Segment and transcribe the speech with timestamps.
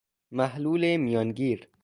[0.31, 1.67] محلول میانگیر